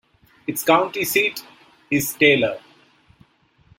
[0.47, 1.45] Its county seat
[1.91, 2.59] is Taylor.